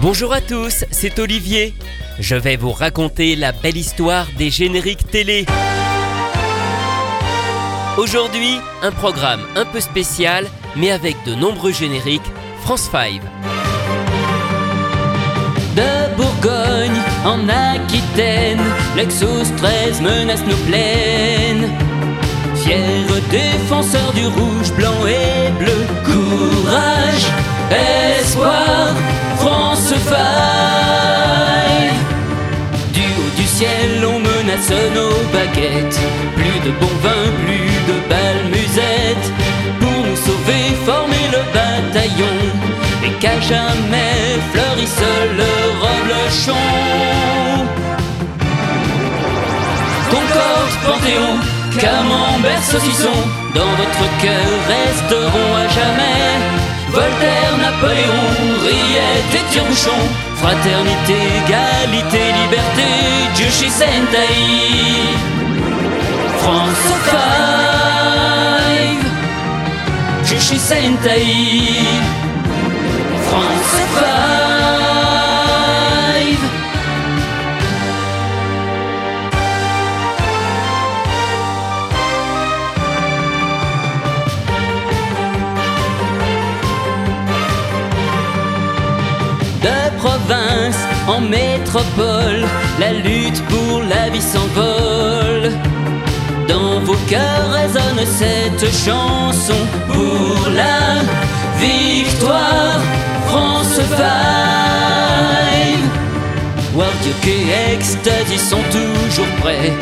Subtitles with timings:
[0.00, 1.74] Bonjour à tous, c'est Olivier.
[2.20, 5.44] Je vais vous raconter la belle histoire des génériques télé.
[7.96, 12.30] Aujourd'hui, un programme un peu spécial, mais avec de nombreux génériques
[12.62, 13.20] France 5.
[15.74, 18.62] De Bourgogne en Aquitaine,
[18.94, 21.72] l'Exos 13 menace nos plaines.
[22.54, 27.26] Fier défenseur du rouge, blanc et bleu, courage,
[28.20, 28.94] espoir,
[29.38, 30.18] France 5.
[32.92, 36.00] Du haut du ciel, on menace nos baguettes.
[36.36, 39.28] Plus de bon vin, plus de balles musettes.
[39.80, 42.38] Pour nous sauver, former le bataillon.
[43.04, 45.02] Et qu'à jamais fleurisse
[45.40, 45.52] le
[45.84, 46.66] reblochon.
[50.10, 51.34] Concorde, Panthéon,
[51.78, 53.18] Camembert, saucisson,
[53.54, 56.57] dans votre cœur resteront à jamais.
[56.90, 58.28] Voltaire, Napoléon,
[58.62, 60.00] Riette et Tire-Bouchon,
[60.36, 62.88] Fraternité, égalité, liberté,
[63.34, 64.34] Jushi Sentai.
[66.38, 66.86] France
[70.24, 72.27] 5, Jushi Sentai.
[92.78, 95.52] La lutte pour la vie s'envole.
[96.48, 101.02] Dans vos cœurs résonne cette chanson pour la
[101.58, 102.80] victoire,
[103.26, 103.98] France 5.
[106.74, 109.72] Wardiok et Ecstasy sont toujours prêts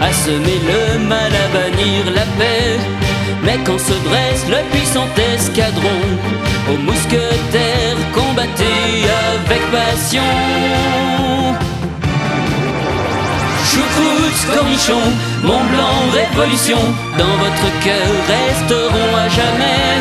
[0.00, 3.05] à semer le mal, à bannir la paix.
[3.46, 6.00] Mais quand se dresse le puissant escadron,
[6.68, 10.28] aux mousquetaires combattez avec passion.
[13.70, 15.04] Choucroute, cornichon,
[15.44, 16.80] Mont Blanc, révolution,
[17.16, 19.94] dans votre cœur resteront à jamais.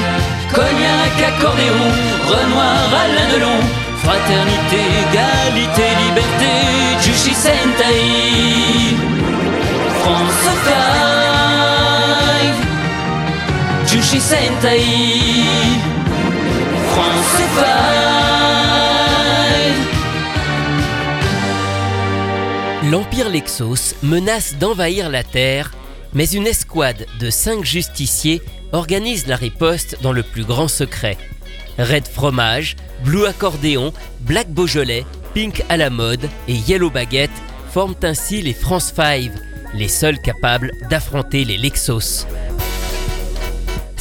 [0.52, 1.86] Cognac, accordéon,
[2.28, 3.62] Renoir, Alain Delon,
[4.04, 6.54] fraternité, égalité, liberté,
[7.02, 8.96] Jushi Sentai.
[10.02, 10.76] France 5,
[13.96, 14.84] Jushi Sentai.
[16.92, 17.38] France
[22.82, 22.92] 5.
[22.92, 25.72] L'Empire Lexos menace d'envahir la Terre,
[26.14, 28.42] mais une escouade de cinq justiciers
[28.74, 31.18] organise la riposte dans le plus grand secret.
[31.80, 32.76] Red Fromage,
[33.06, 37.32] Blue Accordéon, Black Beaujolais, Pink à la mode et Yellow Baguette
[37.72, 39.32] forment ainsi les France 5,
[39.74, 42.26] les seuls capables d'affronter les Lexos.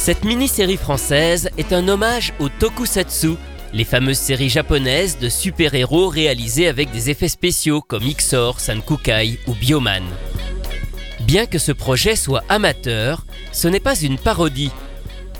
[0.05, 3.37] Cette mini-série française est un hommage au tokusatsu,
[3.73, 9.55] les fameuses séries japonaises de super-héros réalisées avec des effets spéciaux comme Ixor, Sankukai ou
[9.55, 10.03] Bioman.
[11.21, 14.73] Bien que ce projet soit amateur, ce n'est pas une parodie.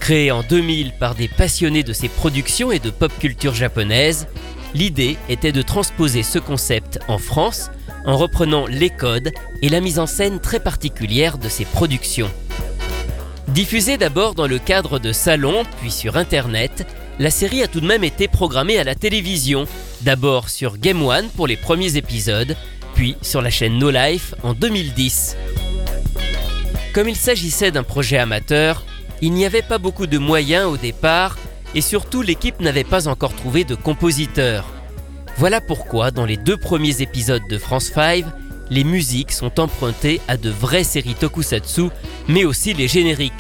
[0.01, 4.29] Créé en 2000 par des passionnés de ces productions et de pop culture japonaise,
[4.75, 7.71] l'idée était de transposer ce concept en France
[8.07, 12.31] en reprenant les codes et la mise en scène très particulière de ces productions.
[13.55, 16.89] Diffusée d'abord dans le cadre de salons, puis sur Internet,
[17.21, 19.69] la série a tout de même été programmée à la télévision,
[20.01, 22.57] d'abord sur Game One pour les premiers épisodes,
[22.97, 25.37] puis sur la chaîne No Life en 2010.
[26.93, 28.85] Comme il s'agissait d'un projet amateur,
[29.23, 31.39] il n'y avait pas beaucoup de moyens au départ,
[31.77, 34.65] et surtout l'équipe n'avait pas encore trouvé de compositeur.
[35.37, 38.25] Voilà pourquoi dans les deux premiers épisodes de France 5,
[38.71, 41.91] les musiques sont empruntées à de vraies séries tokusatsu,
[42.29, 43.33] mais aussi les génériques.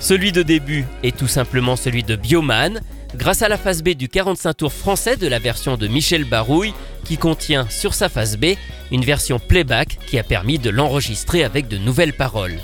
[0.00, 2.80] Celui de début est tout simplement celui de Bioman,
[3.14, 6.74] grâce à la phase B du 45 tours français de la version de Michel Barouille,
[7.04, 8.56] qui contient sur sa phase B
[8.90, 12.58] une version playback qui a permis de l'enregistrer avec de nouvelles paroles.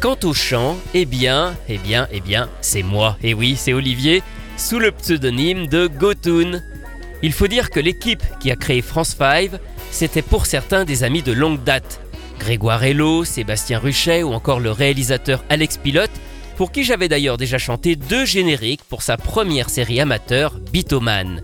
[0.00, 4.22] Quant au chant, eh bien, eh bien, eh bien, c'est moi, et oui, c'est Olivier,
[4.56, 6.62] sous le pseudonyme de Gotoon.
[7.22, 9.50] Il faut dire que l'équipe qui a créé France 5
[9.90, 12.00] c'était pour certains des amis de longue date.
[12.40, 16.10] Grégoire Hello, Sébastien Ruchet ou encore le réalisateur Alex Pilote,
[16.56, 21.42] pour qui j'avais d'ailleurs déjà chanté deux génériques pour sa première série amateur, Bitoman.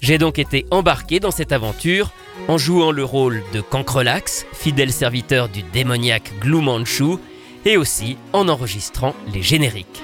[0.00, 2.12] J'ai donc été embarqué dans cette aventure
[2.46, 7.16] en jouant le rôle de Cancrelax, fidèle serviteur du démoniaque Glou Manchu,
[7.64, 10.02] et aussi en enregistrant les génériques.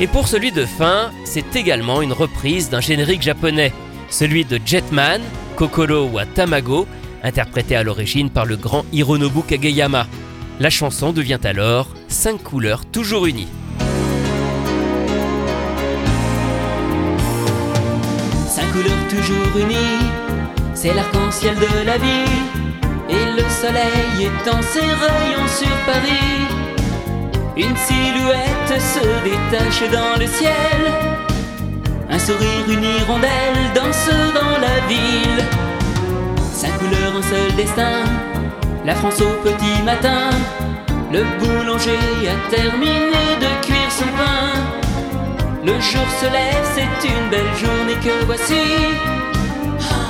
[0.00, 3.72] Et pour celui de fin, c'est également une reprise d'un générique japonais,
[4.10, 5.20] celui de Jetman,
[5.56, 6.86] Kokoro wa Tamago,
[7.22, 10.06] interprété à l'origine par le grand Hironobu Kageyama.
[10.60, 13.48] La chanson devient alors Cinq couleurs toujours unies.
[18.46, 18.66] Cinq
[19.08, 20.10] toujours unis,
[20.74, 22.30] c'est l'arc-en-ciel de la vie.
[23.08, 26.62] Et le soleil étend ses rayons sur Paris.
[27.56, 30.80] Une silhouette se détache dans le ciel.
[32.08, 35.71] Un sourire, une hirondelle danse dans la ville.
[36.62, 38.04] Cinq couleurs, un seul destin.
[38.84, 40.30] La France au petit matin.
[41.10, 41.98] Le boulanger
[42.34, 44.46] a terminé de cuire son pain.
[45.66, 48.62] Le jour se lève, c'est une belle journée que voici.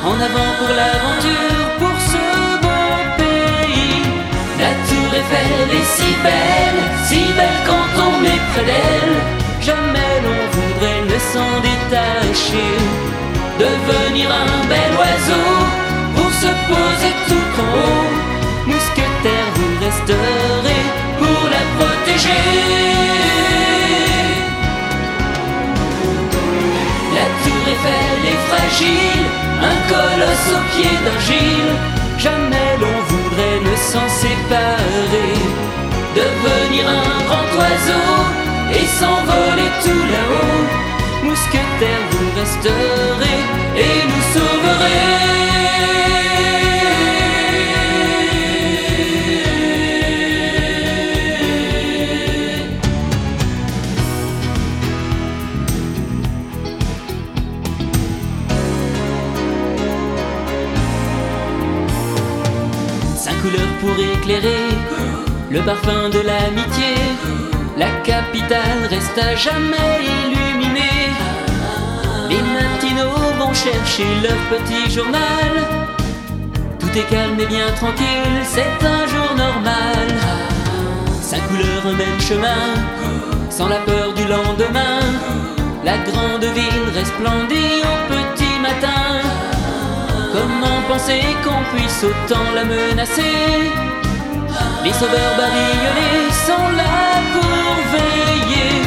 [0.05, 2.23] En avant pour l'aventure, pour ce
[2.65, 4.03] beau pays.
[4.63, 9.17] La tour Eiffel est si belle, si belle quand on est près d'elle.
[9.69, 12.73] Jamais l'on voudrait ne s'en détacher.
[13.59, 15.82] Devenir un bel oiseau
[16.43, 18.11] se poser tout en haut.
[18.71, 20.85] Mousquetaire, vous resterez
[21.21, 22.83] pour la protéger.
[27.85, 29.25] Elle est fragile,
[29.71, 31.73] un colosse au pied d'argile.
[32.27, 35.35] Jamais l'on voudrait ne s'en séparer.
[36.21, 38.11] Devenir un grand oiseau
[38.79, 40.65] et s'envoler tout là-haut.
[41.25, 43.42] Mousquetaire, vous resterez
[65.51, 66.95] le parfum de l'amitié.
[67.77, 71.11] La capitale reste à jamais illuminée.
[72.29, 75.53] Les matinaux vont chercher leur petit journal.
[76.79, 80.07] Tout est calme et bien tranquille, c'est un jour normal.
[81.21, 82.65] Cinq couleurs, un même chemin,
[83.51, 85.01] sans la peur du lendemain.
[85.85, 89.05] La grande ville resplendit au petit matin.
[90.33, 93.92] Comment penser qu'on puisse autant la menacer?
[94.85, 98.83] Les sauveurs bariolés sont là pour veiller.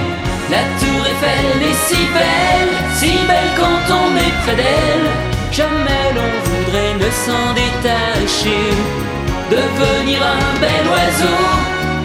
[0.51, 5.07] La tour Eiffel est si belle, si belle quand on est près d'elle.
[5.51, 8.65] Jamais l'on voudrait ne s'en détacher.
[9.49, 11.41] Devenir un bel oiseau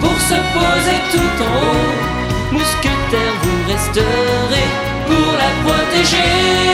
[0.01, 2.53] pour se poser tout en haut.
[2.53, 4.71] Mousquetaire, vous resterez
[5.09, 6.71] pour la protéger.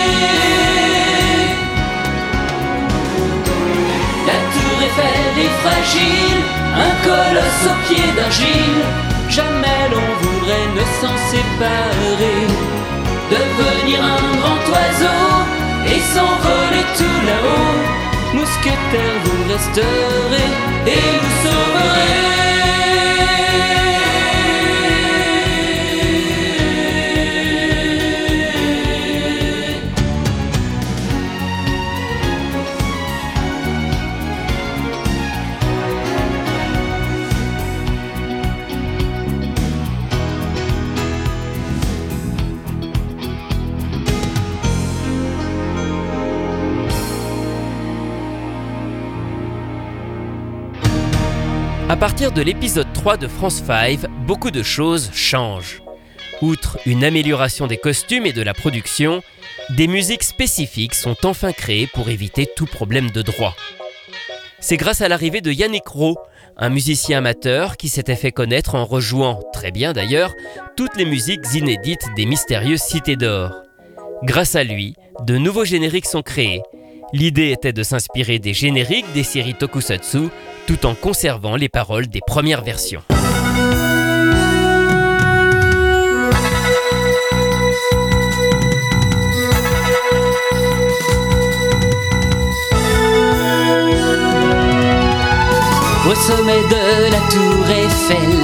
[7.65, 8.83] Au pied d'argile.
[9.29, 12.41] Jamais l'on voudrait ne s'en séparer.
[13.31, 15.23] Devenir un grand oiseau
[15.93, 17.79] et s'envoler tout là-haut.
[18.35, 20.51] Mousquetaire, vous resterez
[20.87, 22.46] et vous sauverez.
[51.97, 55.83] À partir de l'épisode 3 de France 5, beaucoup de choses changent.
[56.43, 59.23] Outre une amélioration des costumes et de la production,
[59.71, 63.57] des musiques spécifiques sont enfin créées pour éviter tout problème de droit.
[64.61, 66.19] C'est grâce à l'arrivée de Yannick Rowe,
[66.59, 70.35] un musicien amateur qui s'était fait connaître en rejouant, très bien d'ailleurs,
[70.77, 73.63] toutes les musiques inédites des mystérieuses cités d'or.
[74.23, 76.61] Grâce à lui, de nouveaux génériques sont créés.
[77.13, 80.29] L'idée était de s'inspirer des génériques des séries Tokusatsu
[80.67, 83.03] tout en conservant les paroles des premières versions.
[96.09, 98.37] Au sommet de la tour Eiffel,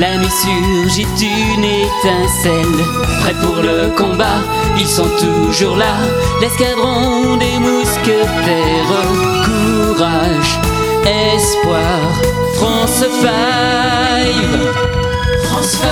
[0.00, 2.84] la nuit surgit une étincelle.
[3.20, 4.42] Prêt pour le combat,
[4.76, 5.94] ils sont toujours là.
[6.40, 8.94] L'escadron des mousquetaires,
[9.44, 10.58] courage
[11.06, 12.20] Espoir,
[12.54, 13.28] France 5,
[15.44, 15.88] France 5.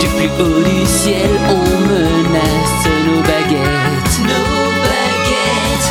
[0.00, 5.88] Du plus haut du ciel, on menace nos baguettes, nos baguettes.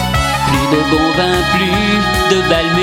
[0.47, 2.73] Plus de bons vins, plus de balles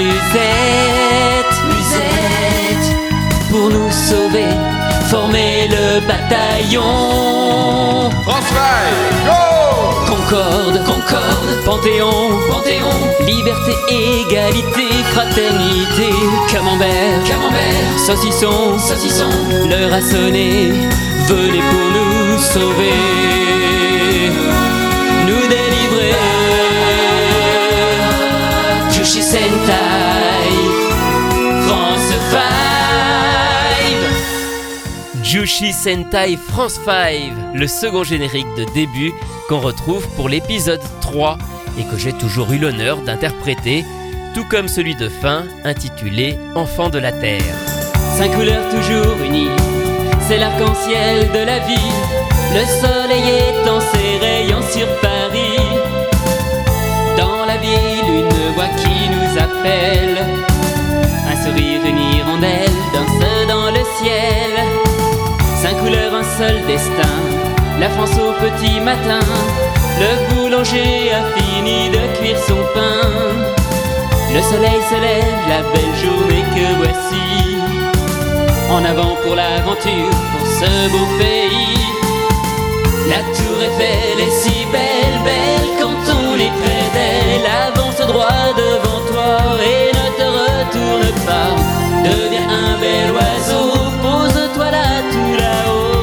[5.97, 6.83] le bataillon.
[8.25, 8.57] France 5,
[9.27, 9.41] go!
[10.07, 16.11] Concorde, Concorde, Panthéon, Panthéon, liberté, égalité, fraternité,
[16.51, 19.31] camembert, camembert, saucisson, saucisson,
[19.69, 20.73] l'heure a sonné,
[21.29, 23.01] venez pour nous sauver,
[35.37, 39.13] Jushi Sentai France 5, le second générique de début
[39.51, 41.37] qu'on retrouve pour l'épisode 3
[41.79, 43.85] et que j'ai toujours eu l'honneur d'interpréter,
[44.35, 47.55] tout comme celui de fin intitulé Enfant de la Terre.
[48.17, 49.51] Cinq couleurs toujours unies,
[50.27, 51.93] c'est l'arc-en-ciel de la vie.
[52.55, 55.61] Le soleil étend ses rayons sur Paris.
[57.19, 60.17] Dans la ville, une voix qui nous appelle.
[61.29, 61.96] Un sourire, une
[67.79, 69.21] La France au petit matin.
[70.01, 73.09] Le boulanger a fini de cuire son pain.
[74.35, 77.59] Le soleil se lève, la belle journée que voici.
[78.71, 81.77] En avant pour l'aventure, pour ce beau pays.
[83.09, 87.47] La tour Eiffel est si belle, belle quand on est près d'elle.
[87.69, 91.53] Avance droit devant toi et ne te retourne pas.
[92.05, 93.69] Deviens un bel oiseau,
[94.03, 95.96] pose-toi là tout là-haut.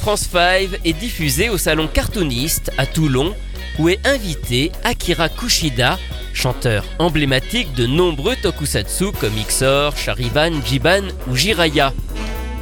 [0.00, 3.34] France 5 est diffusée au salon cartooniste à Toulon
[3.78, 5.98] où est invité Akira Kushida,
[6.32, 11.92] chanteur emblématique de nombreux tokusatsu comme Ixor, Charivan, Jiban ou Jiraya.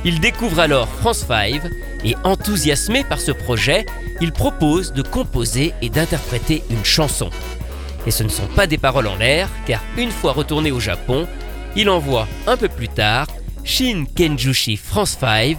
[0.04, 1.62] Il découvre alors France 5
[2.04, 3.86] et enthousiasmé par ce projet,
[4.20, 7.30] il propose de composer et d'interpréter une chanson.
[8.06, 11.26] Et ce ne sont pas des paroles en l'air, car une fois retourné au Japon,
[11.76, 13.26] il envoie un peu plus tard
[13.64, 15.56] Shin Kenjushi France 5,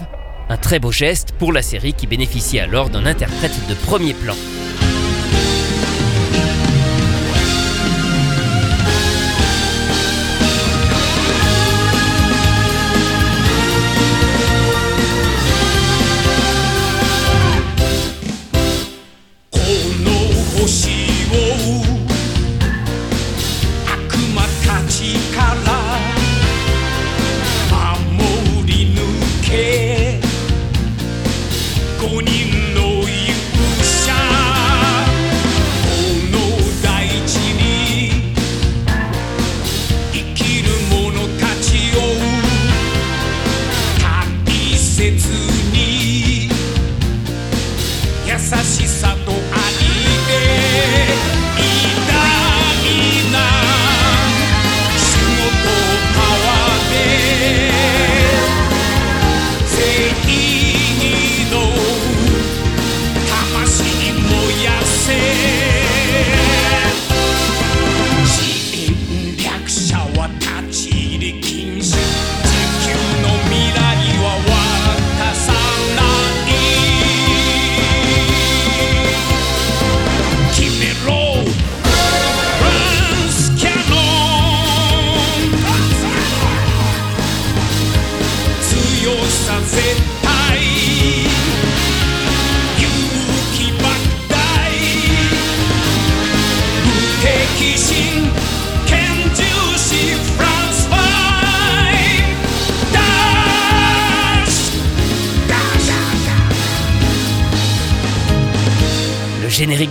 [0.50, 4.36] un très beau geste pour la série qui bénéficie alors d'un interprète de premier plan.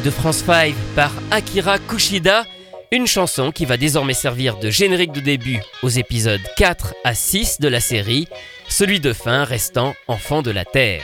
[0.06, 2.44] De France 5 par Akira Kushida,
[2.92, 7.58] une chanson qui va désormais servir de générique de début aux épisodes 4 à 6
[7.60, 8.28] de la série,
[8.68, 11.02] celui de fin restant Enfant de la Terre.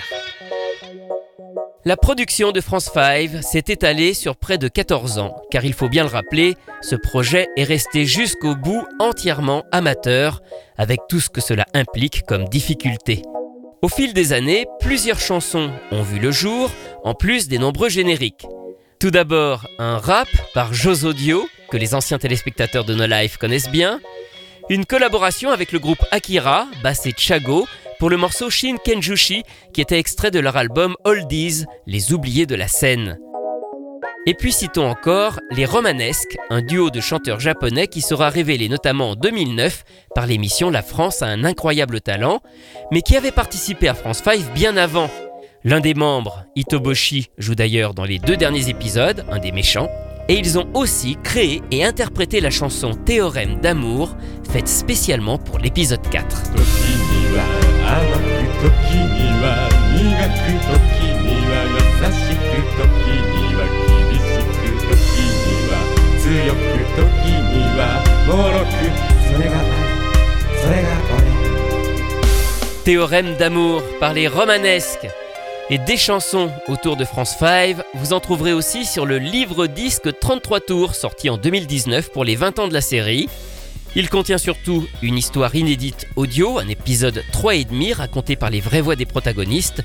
[1.84, 5.88] La production de France 5 s'est étalée sur près de 14 ans, car il faut
[5.88, 10.42] bien le rappeler, ce projet est resté jusqu'au bout entièrement amateur,
[10.78, 13.22] avec tout ce que cela implique comme difficulté.
[13.82, 16.70] Au fil des années, plusieurs chansons ont vu le jour,
[17.02, 18.46] en plus des nombreux génériques.
[19.02, 23.98] Tout d'abord, un rap par Josodio, que les anciens téléspectateurs de No Life connaissent bien,
[24.70, 27.66] Une collaboration avec le groupe Akira, basse et Chago,
[27.98, 29.42] pour le morceau Shin Kenjushi,
[29.74, 33.18] qui était extrait de leur album Oldies, Les oubliés de la scène.
[34.28, 39.10] Et puis citons encore les Romanesques, un duo de chanteurs japonais qui sera révélé notamment
[39.10, 39.82] en 2009
[40.14, 42.40] par l'émission La France a un incroyable talent,
[42.92, 45.10] mais qui avait participé à France 5 bien avant.
[45.64, 49.88] L'un des membres, Itoboshi, joue d'ailleurs dans les deux derniers épisodes, un des méchants,
[50.28, 54.16] et ils ont aussi créé et interprété la chanson Théorème d'amour,
[54.50, 56.42] faite spécialement pour l'épisode 4.
[72.84, 75.06] Théorème d'amour par les romanesques
[75.70, 80.10] et des chansons autour de France 5, vous en trouverez aussi sur le livre disque
[80.18, 83.28] 33 tours sorti en 2019 pour les 20 ans de la série.
[83.94, 88.96] Il contient surtout une histoire inédite audio, un épisode 3,5 raconté par les vraies voix
[88.96, 89.82] des protagonistes,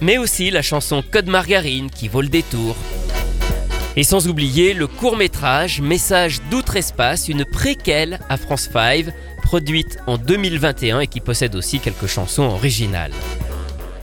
[0.00, 2.76] mais aussi la chanson Code Margarine qui vaut le détour.
[3.96, 9.06] Et sans oublier le court-métrage Message d'outre-espace, une préquelle à France 5,
[9.42, 13.12] produite en 2021 et qui possède aussi quelques chansons originales.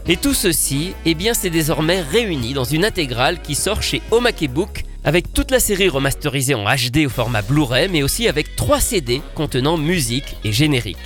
[0.06, 4.50] Et tout ceci, eh bien, c'est désormais réuni dans une intégrale qui sort chez Omake
[4.50, 8.82] Book avec toute la série remasterisée en HD au format Blu-ray, mais aussi avec 3
[8.82, 10.98] CD contenant musique et générique.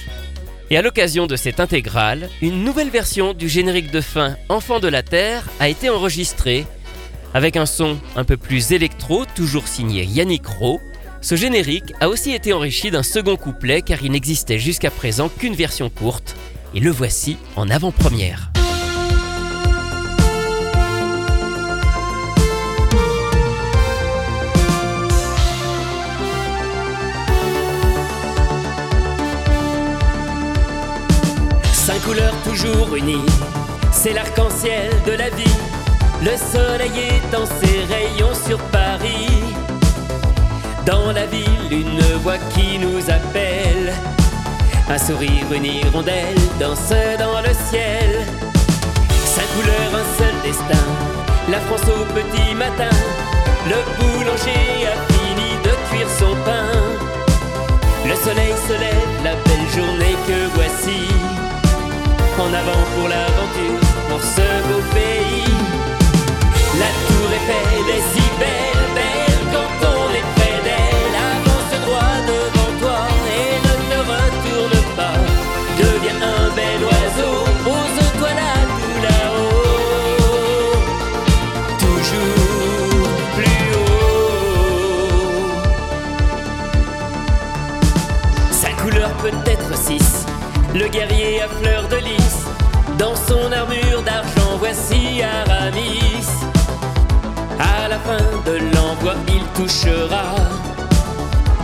[0.72, 4.88] Et à l'occasion de cette intégrale, une nouvelle version du générique de fin Enfant de
[4.88, 6.66] la Terre a été enregistrée
[7.34, 10.82] avec un son un peu plus électro, toujours signé Yannick Rowe.
[11.22, 15.56] Ce générique a aussi été enrichi d'un second couplet car il n'existait jusqu'à présent qu'une
[15.56, 16.36] version courte,
[16.74, 18.52] et le voici en avant-première.
[32.08, 33.26] Couleurs toujours unies,
[33.92, 35.58] c'est l'arc-en-ciel de la vie.
[36.22, 39.44] Le soleil étend ses rayons sur Paris.
[40.86, 43.94] Dans la ville, une voix qui nous appelle.
[44.90, 48.26] Un sourire, une hirondelle danse dans le ciel.
[49.26, 50.86] Cinq couleurs, un seul destin.
[51.52, 52.96] La France au petit matin.
[53.68, 56.72] Le boulanger a fini de cuire son pain.
[58.06, 61.37] Le soleil se lève, la belle journée que voici.
[62.40, 63.80] En avant pour l'aventure,
[64.22, 64.67] ce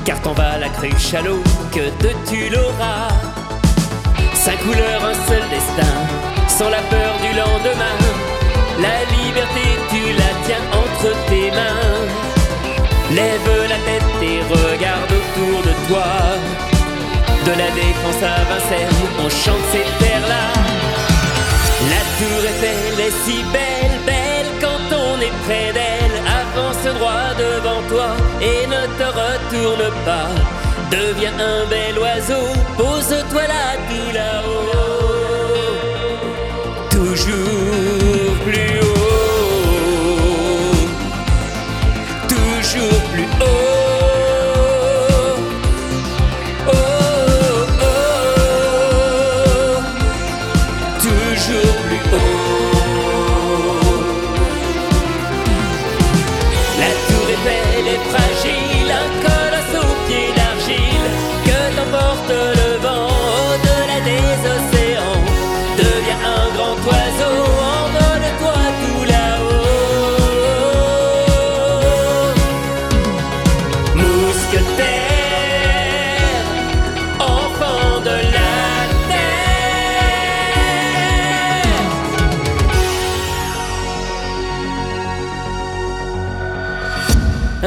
[0.04, 1.92] Car t'en va la cruche à l'eau, que
[2.28, 3.10] tu l'auras.
[4.34, 5.94] Cinq couleurs, un seul destin,
[6.48, 8.00] sans la peur du lendemain.
[8.82, 12.02] La liberté, tu la tiens entre tes mains.
[13.12, 16.10] Lève la tête et regarde autour de toi.
[17.46, 20.46] De la défense à Vincennes, on chante ces terres-là.
[21.92, 26.03] La tour Eiffel est si belle, belle quand on est près d'elle.
[26.56, 30.30] Avance droit devant toi et ne te retourne pas.
[30.92, 34.72] Deviens un bel oiseau, pose-toi là tout là-haut.
[36.92, 38.23] Toujours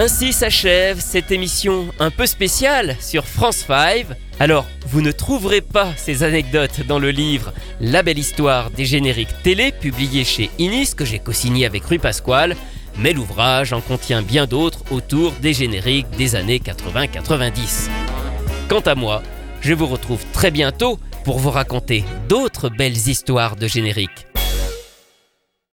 [0.07, 4.07] Ainsi s'achève cette émission un peu spéciale sur France 5.
[4.39, 9.43] Alors, vous ne trouverez pas ces anecdotes dans le livre La belle histoire des génériques
[9.43, 12.55] télé publié chez Inis que j'ai co-signé avec Rue Pasquale,
[12.97, 17.89] mais l'ouvrage en contient bien d'autres autour des génériques des années 80-90.
[18.69, 19.25] Quant à moi,
[19.61, 24.26] Je vous retrouve très bientôt pour vous raconter d'autres belles histoires de générique.